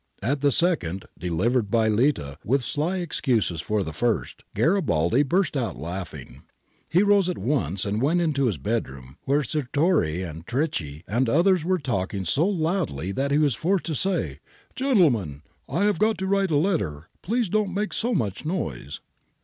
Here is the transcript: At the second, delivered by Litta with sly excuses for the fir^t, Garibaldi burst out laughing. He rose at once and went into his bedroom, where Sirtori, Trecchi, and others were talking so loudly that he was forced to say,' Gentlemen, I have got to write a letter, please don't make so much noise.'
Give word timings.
At 0.23 0.41
the 0.41 0.49
second, 0.49 1.05
delivered 1.15 1.69
by 1.69 1.87
Litta 1.87 2.39
with 2.43 2.63
sly 2.63 2.97
excuses 2.97 3.61
for 3.61 3.83
the 3.83 3.91
fir^t, 3.91 4.33
Garibaldi 4.55 5.21
burst 5.21 5.55
out 5.55 5.77
laughing. 5.77 6.41
He 6.89 7.03
rose 7.03 7.29
at 7.29 7.37
once 7.37 7.85
and 7.85 8.01
went 8.01 8.19
into 8.19 8.47
his 8.47 8.57
bedroom, 8.57 9.17
where 9.25 9.43
Sirtori, 9.43 10.23
Trecchi, 10.47 11.03
and 11.07 11.29
others 11.29 11.63
were 11.63 11.77
talking 11.77 12.25
so 12.25 12.47
loudly 12.47 13.11
that 13.11 13.29
he 13.29 13.37
was 13.37 13.53
forced 13.53 13.85
to 13.85 13.93
say,' 13.93 14.39
Gentlemen, 14.75 15.43
I 15.69 15.83
have 15.83 15.99
got 15.99 16.17
to 16.17 16.25
write 16.25 16.49
a 16.49 16.55
letter, 16.55 17.07
please 17.21 17.47
don't 17.47 17.71
make 17.71 17.93
so 17.93 18.11
much 18.15 18.43
noise.' 18.43 19.01